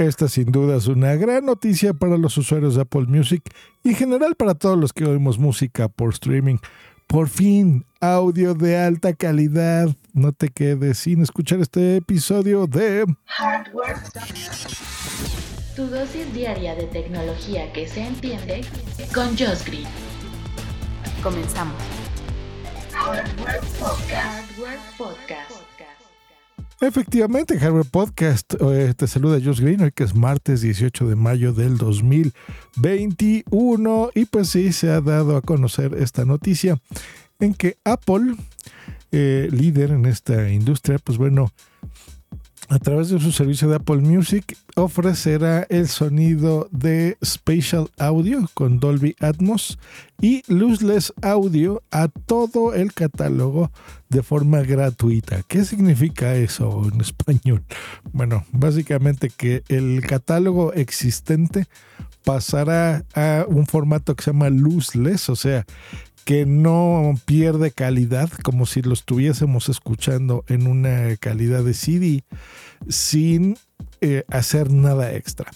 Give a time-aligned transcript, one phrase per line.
[0.00, 3.42] Esta sin duda es una gran noticia para los usuarios de Apple Music
[3.84, 6.56] y en general para todos los que oímos música por streaming.
[7.06, 9.94] Por fin, audio de alta calidad.
[10.14, 13.96] No te quedes sin escuchar este episodio de Hardware.
[15.76, 18.62] Tu dosis diaria de tecnología que se entiende
[19.12, 19.86] con Josh Green.
[21.22, 21.76] Comenzamos.
[22.94, 23.60] Hardware
[24.96, 25.49] Podcast.
[26.82, 28.54] Efectivamente, Hardware Podcast.
[28.58, 34.10] Eh, te saluda Josh Green, hoy que es martes 18 de mayo del 2021.
[34.14, 36.80] Y pues sí, se ha dado a conocer esta noticia
[37.38, 38.34] en que Apple,
[39.12, 41.52] eh, líder en esta industria, pues bueno,
[42.70, 48.78] a través de su servicio de Apple Music ofrecerá el sonido de Spatial Audio con
[48.78, 49.76] Dolby Atmos
[50.20, 53.72] y Lossless Audio a todo el catálogo
[54.08, 55.42] de forma gratuita.
[55.48, 57.64] ¿Qué significa eso en español?
[58.12, 61.66] Bueno, básicamente que el catálogo existente
[62.24, 65.66] pasará a un formato que se llama lossless, o sea,
[66.24, 72.24] que no pierde calidad, como si lo estuviésemos escuchando en una calidad de CD,
[72.88, 73.56] sin
[74.00, 75.50] eh, hacer nada extra.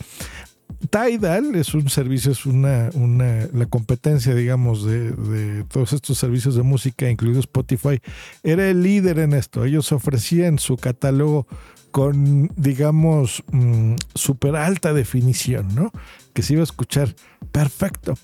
[0.90, 6.56] Tidal es un servicio, es una, una la competencia, digamos, de, de, todos estos servicios
[6.56, 8.00] de música, incluido Spotify,
[8.42, 9.64] era el líder en esto.
[9.64, 11.46] Ellos ofrecían su catálogo
[11.90, 15.92] con, digamos, mm, súper alta definición, ¿no?
[16.34, 17.14] Que se iba a escuchar
[17.52, 18.14] perfecto.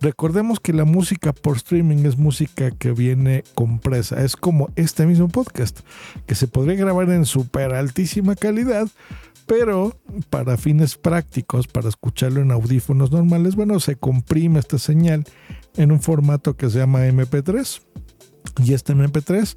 [0.00, 4.22] Recordemos que la música por streaming es música que viene compresa.
[4.22, 5.80] Es como este mismo podcast,
[6.26, 8.88] que se podría grabar en súper altísima calidad,
[9.46, 9.96] pero
[10.28, 15.24] para fines prácticos, para escucharlo en audífonos normales, bueno, se comprime esta señal
[15.76, 17.80] en un formato que se llama MP3
[18.64, 19.56] y este MP3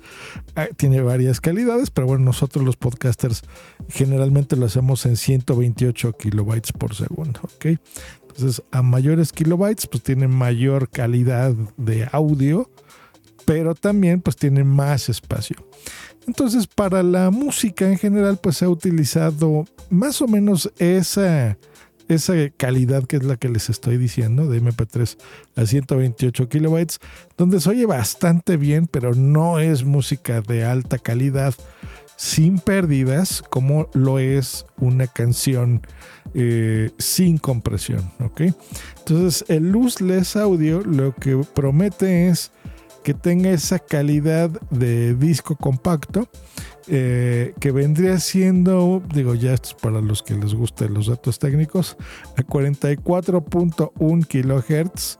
[0.56, 3.42] ah, tiene varias calidades, pero bueno, nosotros los podcasters
[3.90, 7.78] generalmente lo hacemos en 128 kilobytes por segundo, ¿ok?
[8.30, 12.70] Entonces, a mayores kilobytes, pues tiene mayor calidad de audio,
[13.46, 15.58] pero también pues tiene más espacio.
[16.28, 21.58] Entonces, para la música en general, pues se ha utilizado más o menos esa
[22.08, 25.18] esa calidad que es la que les estoy diciendo de MP3
[25.56, 27.00] a 128 kilobytes,
[27.38, 31.53] donde se oye bastante bien, pero no es música de alta calidad
[32.16, 35.81] sin pérdidas como lo es una canción
[36.34, 38.12] eh, sin compresión.
[38.19, 38.42] ¿ok?
[39.00, 42.52] Entonces el lossless audio lo que promete es
[43.03, 46.28] que tenga esa calidad de disco compacto
[46.88, 51.40] eh, que vendría siendo, digo ya esto es para los que les gusten los datos
[51.40, 51.97] técnicos,
[52.36, 55.18] a 44.1 kilohertz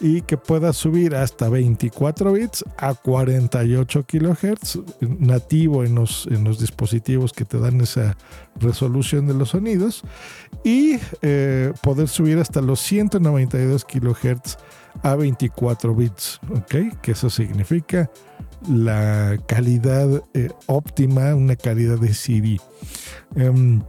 [0.00, 6.58] y que pueda subir hasta 24 bits a 48 kilohertz nativo en los, en los
[6.58, 8.16] dispositivos que te dan esa
[8.56, 10.02] resolución de los sonidos
[10.64, 14.56] y eh, poder subir hasta los 192 kilohertz
[15.02, 17.00] a 24 bits, ¿ok?
[17.00, 18.10] Que eso significa
[18.68, 22.60] la calidad eh, óptima, una calidad de CD.
[23.36, 23.82] Em,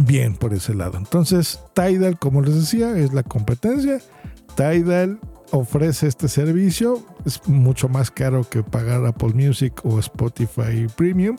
[0.00, 0.98] bien por ese lado.
[0.98, 4.00] Entonces, Tidal, como les decía, es la competencia.
[4.56, 5.20] Tidal
[5.52, 11.36] ofrece este servicio, es mucho más caro que pagar Apple Music o Spotify Premium.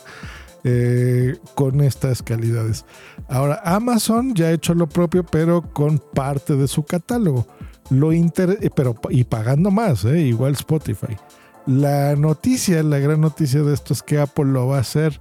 [0.66, 2.86] Eh, con estas calidades.
[3.28, 7.46] Ahora, Amazon ya ha hecho lo propio, pero con parte de su catálogo.
[7.90, 11.18] Lo inter eh, pero, y pagando más, eh, igual Spotify.
[11.66, 15.20] La noticia, la gran noticia de esto es que Apple lo va a hacer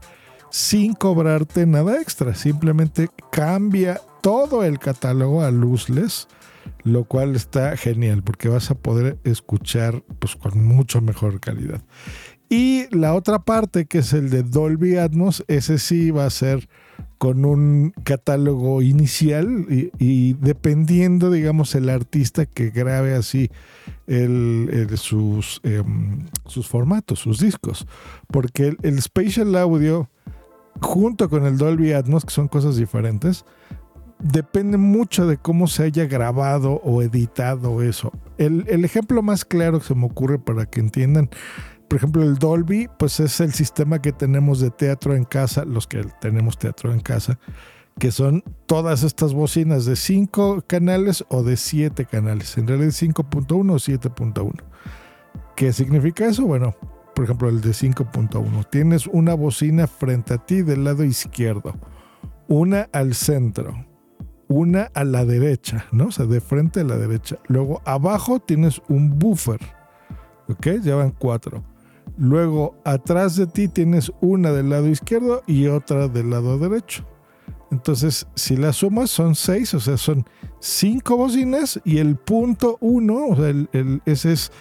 [0.50, 2.36] sin cobrarte nada extra.
[2.36, 6.28] Simplemente cambia todo el catálogo a luzless
[6.84, 11.82] lo cual está genial porque vas a poder escuchar pues, con mucho mejor calidad.
[12.48, 16.69] Y la otra parte, que es el de Dolby Atmos, ese sí va a ser
[17.16, 19.66] con un catálogo inicial
[19.98, 23.49] y, dependiendo, digamos, el artista que grabe así
[24.97, 27.87] sus, em, sus formatos, sus discos.
[28.26, 30.10] Porque el, el Spatial Audio,
[30.82, 33.47] junto con el Dolby Atmos, que son cosas diferentes,
[34.22, 38.12] depende mucho de cómo se haya grabado o editado eso.
[38.38, 41.29] El, ejemplo más claro que se me ocurre para que entiendan,
[41.88, 45.87] por ejemplo, el Dolby, pues es el sistema que tenemos de teatro en casa, los
[45.87, 47.38] que tenemos teatro en casa,
[47.99, 53.52] que son todas estas bocinas de 5 canales o de 7 canales, en realidad 5.1
[53.52, 54.52] o 7.1.
[55.56, 56.46] ¿Qué significa eso?
[56.46, 56.75] Bueno,
[57.14, 58.70] por ejemplo, el de 5.1.
[58.70, 61.75] Tienes una bocina frente a ti del lado izquierdo,
[62.49, 63.85] una al centro,
[64.52, 66.06] una a la derecha, ¿no?
[66.06, 67.38] O sea, de frente a la derecha.
[67.49, 69.60] Luego abajo tienes un buffer,
[70.49, 70.66] ¿ok?
[70.82, 71.64] Ya van cuatro.
[72.19, 77.06] Luego atrás de ti tienes una del lado izquierdo y otra del lado derecho.
[77.72, 80.26] Entonces, si la sumas son 6, o sea, son
[80.60, 84.52] 5 bocinas y el punto 1, o sea, el, ese es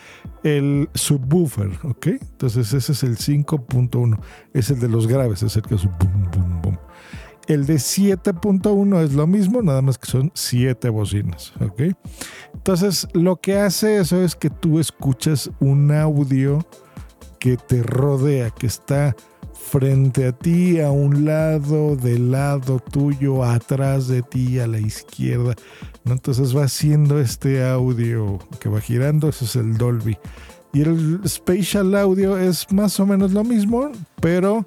[0.43, 2.07] el subwoofer, ¿ok?
[2.07, 4.17] Entonces, ese es el 5.1,
[4.53, 6.70] es el de los graves, es el que es boom, boom, boom.
[7.51, 11.93] El de 7.1 es lo mismo, nada más que son 7 bocinas, ¿ok?
[12.53, 16.65] Entonces, lo que hace eso es que tú escuchas un audio
[17.39, 19.17] que te rodea, que está
[19.53, 25.53] frente a ti, a un lado, del lado tuyo, atrás de ti, a la izquierda.
[26.05, 30.17] Entonces va haciendo este audio que va girando, eso es el Dolby.
[30.71, 34.63] Y el Spatial Audio es más o menos lo mismo, pero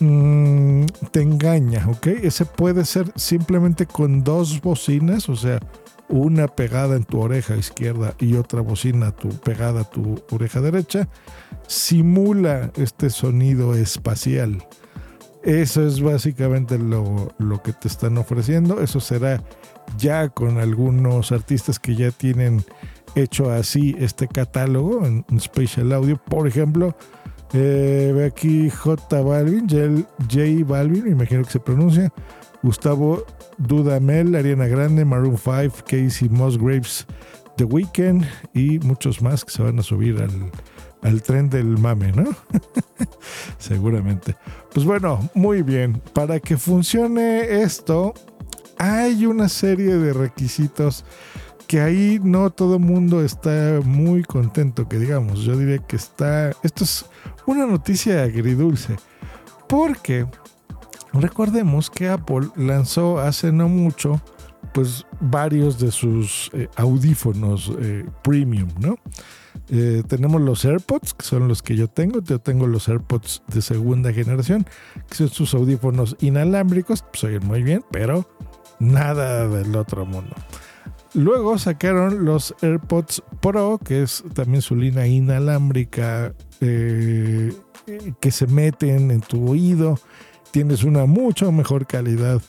[0.00, 2.06] mm, te engaña, ¿ok?
[2.06, 5.60] Ese puede ser simplemente con dos bocinas, o sea,
[6.08, 11.08] una pegada en tu oreja izquierda y otra bocina tu, pegada a tu oreja derecha,
[11.66, 14.64] simula este sonido espacial.
[15.42, 17.32] Eso es básicamente lo,
[17.62, 18.80] que te están ofreciendo.
[18.80, 19.42] Eso será
[19.96, 22.64] ya con algunos artistas que ya tienen
[23.14, 26.16] hecho así este catálogo en, Spatial Audio.
[26.16, 26.96] Por ejemplo,
[27.52, 32.12] eh, aquí J Balvin, J, Balvin, me imagino que se pronuncia.
[32.62, 33.24] Gustavo
[33.58, 37.06] Dudamel, Ariana Grande, Maroon 5, Casey Musgraves,
[37.56, 40.50] The Weeknd y muchos más que se van a subir al,
[41.02, 42.24] al tren del mame, ¿no?
[43.58, 44.36] Seguramente.
[44.72, 46.02] Pues bueno, muy bien.
[46.12, 48.14] Para que funcione esto,
[48.78, 51.04] hay una serie de requisitos
[51.66, 56.84] que ahí no todo mundo está muy contento, que digamos, yo diría que está, esto
[56.84, 57.06] es
[57.46, 58.96] una noticia agridulce,
[59.68, 60.26] porque
[61.12, 64.20] recordemos que Apple lanzó hace no mucho,
[64.72, 68.96] pues varios de sus eh, audífonos eh, premium, ¿no?
[69.68, 72.20] Eh, tenemos los AirPods, que son los que yo tengo.
[72.20, 74.66] Yo tengo los AirPods de segunda generación,
[75.08, 78.28] que son sus audífonos inalámbricos, pues oyen muy bien, pero
[78.78, 80.34] nada del otro mundo.
[81.16, 87.54] Luego sacaron los AirPods Pro, que es también su línea inalámbrica eh,
[88.20, 89.98] que se meten en tu oído.
[90.50, 92.42] Tienes una mucho mejor calidad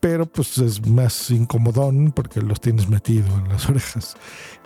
[0.00, 4.16] pero pues es más incomodón porque los tienes metido en las orejas.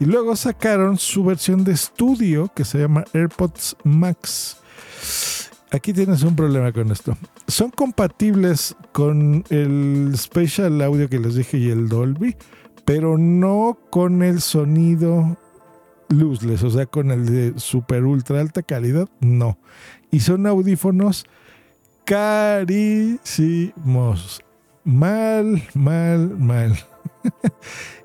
[0.01, 4.59] Y luego sacaron su versión de estudio que se llama AirPods Max.
[5.73, 7.19] Aquí tienes un problema con esto.
[7.49, 12.37] Son compatibles con el Spatial Audio que les dije y el Dolby,
[12.85, 15.37] pero no con el sonido
[16.09, 19.59] luzless, o sea, con el de super ultra alta calidad, no.
[20.11, 21.27] Y son audífonos
[22.05, 23.25] carísimos
[24.85, 26.79] mal, mal, mal.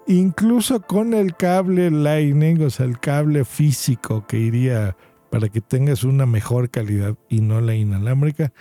[0.07, 4.95] Incluso con el cable Lightning, o sea, el cable físico que iría
[5.29, 8.51] para que tengas una mejor calidad y no la inalámbrica,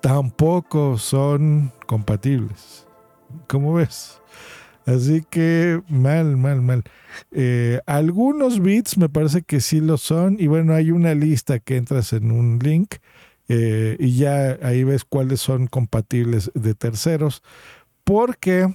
[0.00, 2.86] tampoco son compatibles.
[3.46, 4.20] ¿Cómo ves?
[4.86, 6.84] Así que mal, mal, mal.
[7.32, 10.36] Eh, algunos bits me parece que sí lo son.
[10.38, 12.96] Y bueno, hay una lista que entras en un link
[13.48, 17.42] eh, y ya ahí ves cuáles son compatibles de terceros,
[18.04, 18.74] porque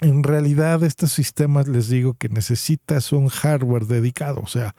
[0.00, 4.74] en realidad estos sistemas les digo que necesitas un hardware dedicado, o sea,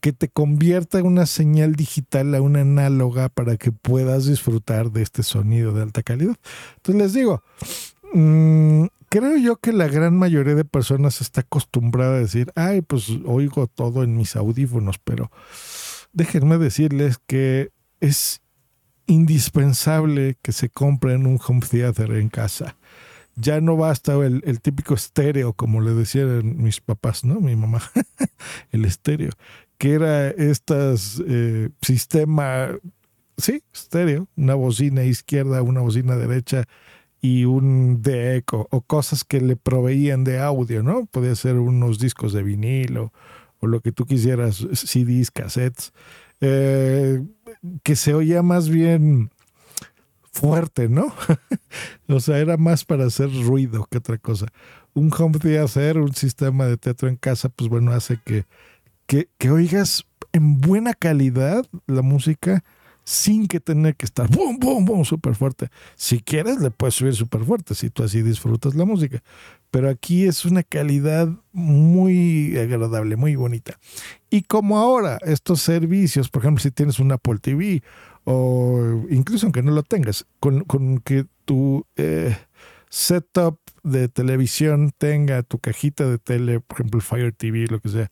[0.00, 5.22] que te convierta una señal digital a una análoga para que puedas disfrutar de este
[5.22, 6.36] sonido de alta calidad.
[6.76, 7.42] Entonces les digo,
[8.14, 13.10] mm, creo yo que la gran mayoría de personas está acostumbrada a decir, ay, pues
[13.24, 15.30] oigo todo en mis audífonos, pero
[16.12, 18.40] déjenme decirles que es
[19.06, 22.76] indispensable que se compren un home theater en casa.
[23.36, 27.40] Ya no basta el, el típico estéreo, como le decían mis papás, ¿no?
[27.40, 27.80] Mi mamá,
[28.72, 29.30] el estéreo,
[29.78, 32.68] que era estas eh, sistema,
[33.36, 36.64] sí, estéreo, una bocina izquierda, una bocina derecha
[37.20, 41.06] y un deck o, o, cosas que le proveían de audio, ¿no?
[41.06, 43.12] Podía ser unos discos de vinilo
[43.60, 45.92] o lo que tú quisieras, CDs, cassettes.
[46.40, 47.20] Eh,
[47.82, 49.30] que se oía más bien
[50.30, 51.12] fuerte, ¿no?
[52.08, 54.46] o sea, era más para hacer ruido que otra cosa.
[54.94, 58.44] Un home theater, un sistema de teatro en casa, pues bueno, hace que,
[59.06, 62.62] que, que oigas en buena calidad la música
[63.08, 65.70] sin que tener que estar boom, boom, boom, súper fuerte.
[65.96, 69.22] Si quieres, le puedes subir súper fuerte, si tú así disfrutas la música.
[69.70, 73.78] Pero aquí es una calidad muy agradable, muy bonita.
[74.28, 77.82] Y como ahora estos servicios, por ejemplo, si tienes un Apple TV
[78.24, 82.36] o incluso aunque no lo tengas, con, que tu eh,
[82.90, 88.10] setup de televisión tenga tu cajita de tele, por ejemplo, Fire TV, lo que sea,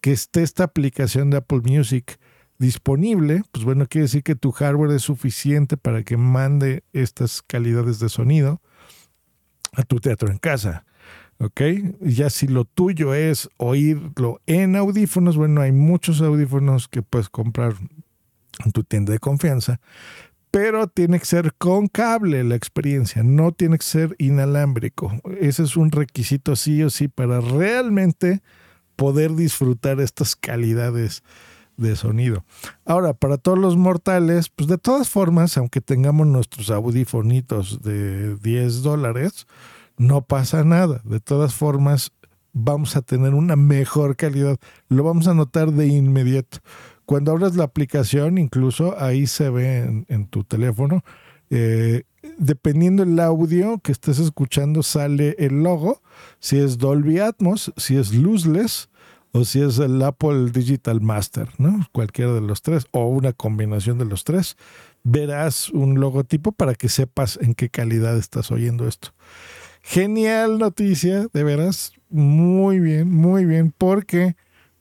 [0.00, 2.18] que esté esta aplicación de Apple Music
[2.60, 7.98] disponible, pues bueno, quiere decir que tu hardware es suficiente para que mande estas calidades
[7.98, 8.60] de sonido.
[9.72, 10.84] a tu teatro en casa.
[11.38, 11.60] ¿Ok?
[12.00, 17.74] Ya si lo tuyo es oírlo en audífonos, bueno, hay muchos audífonos que puedes comprar
[18.64, 19.80] en tu tienda de confianza,
[20.50, 25.20] pero tiene que ser con cable la experiencia, no tiene que ser inalámbrico.
[25.40, 28.42] Ese es un requisito sí o sí para realmente
[28.96, 31.22] poder disfrutar estas calidades
[31.80, 32.44] de sonido.
[32.84, 38.82] Ahora, para todos los mortales, pues de todas formas, aunque tengamos nuestros audífonitos de 10
[38.82, 39.46] dólares,
[39.96, 41.00] no pasa nada.
[41.04, 42.12] De todas formas,
[42.52, 44.58] vamos a tener una mejor calidad.
[44.88, 46.58] Lo vamos a notar de inmediato.
[47.06, 51.02] Cuando abres la aplicación, incluso ahí se ve en, tu teléfono,
[51.48, 52.04] eh,
[52.38, 56.02] dependiendo el audio que estés escuchando, sale el logo,
[56.38, 58.89] si es Dolby Atmos, si es lossless
[59.32, 61.86] o si es el Apple Digital Master, ¿no?
[61.92, 64.56] Cualquiera de los tres o una combinación de los tres,
[65.02, 69.10] verás un logotipo para que sepas en qué calidad estás oyendo esto.
[69.82, 71.92] Genial noticia, de veras.
[72.08, 74.36] Muy bien, muy bien, porque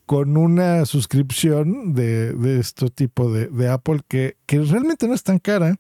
[0.10, 5.38] con una suscripción de, de este tipo de, Apple que, que, realmente no es tan
[5.38, 5.76] cara.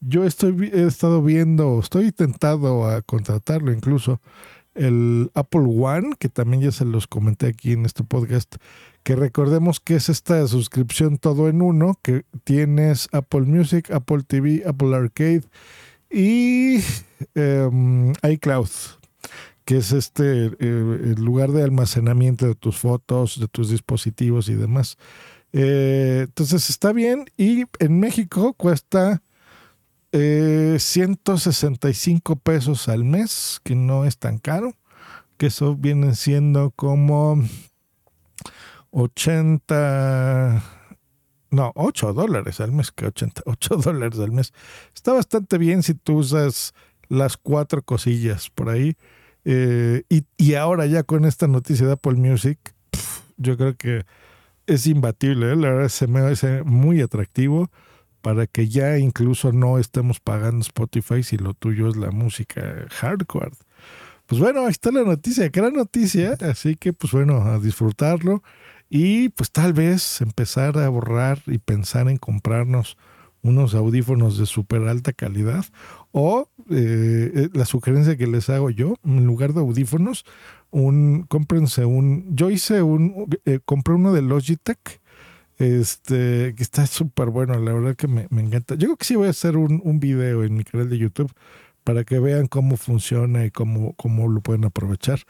[0.00, 4.22] Yo estoy, he estado viendo, estoy tentado a contratarlo incluso,
[4.80, 8.56] el Apple One, que también ya se los comenté aquí en este podcast,
[9.02, 14.62] que recordemos que es esta suscripción todo en uno, que tienes Apple Music, Apple TV,
[14.66, 15.42] Apple Arcade
[16.10, 16.78] y
[17.34, 18.70] em, iCloud,
[19.66, 24.54] que es este eh, el lugar de almacenamiento de tus fotos, de tus dispositivos y
[24.54, 24.96] demás.
[25.52, 29.20] Eh, entonces está bien y en México cuesta
[30.12, 34.76] 165 eh, pesos al mes, que no es tan caro,
[35.36, 37.42] que eso viene siendo como
[38.90, 40.62] 80
[41.50, 44.52] no, 8 dólares al mes, que 80, 8 dólares al mes.
[44.94, 46.72] Está bastante bien si tú usas
[47.08, 48.96] las cuatro cosillas por ahí.
[49.44, 52.58] Eh, y, ahora ya con esta noticia de Apple Music,
[53.36, 54.04] yo creo que
[54.66, 55.52] es imbatible.
[55.52, 55.56] ¿eh?
[55.56, 57.70] La verdad se me hace muy atractivo
[58.22, 63.52] para que ya incluso no estemos pagando Spotify si lo tuyo es la música hardcore.
[64.26, 66.36] Pues bueno, ahí está la noticia, gran noticia.
[66.40, 68.42] Así que pues bueno, a disfrutarlo
[68.88, 72.96] y pues tal vez empezar a borrar y pensar en comprarnos
[73.42, 75.64] unos audífonos de súper alta calidad
[76.12, 80.24] o eh, eh, la sugerencia que les hago yo, en lugar de audífonos,
[80.70, 84.99] un, cómprense un, yo hice un, eh, compré uno de Logitech,
[85.60, 88.74] este, que está súper bueno, la verdad que me, encanta.
[88.74, 91.32] Yo creo que sí voy a hacer un, un video en mi canal de YouTube
[91.84, 95.20] para que vean cómo funciona y cómo, cómo lo pueden aprovechar.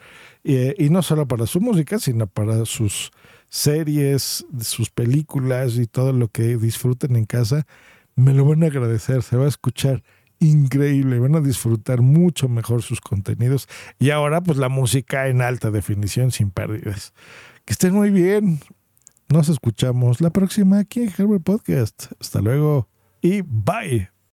[0.43, 3.11] y no solo para su música, sino para sus
[3.49, 7.65] series, sus películas y todo lo que disfruten en casa,
[8.15, 10.03] me lo van a agradecer, se va a escuchar
[10.39, 13.67] increíble, van a disfrutar mucho mejor sus contenidos
[13.99, 17.13] y ahora pues la música en alta definición sin pérdidas.
[17.65, 18.59] Que estén muy bien.
[19.31, 22.11] Nos escuchamos la próxima aquí en Herbert Podcast.
[22.19, 22.89] Hasta luego
[23.21, 24.20] y bye.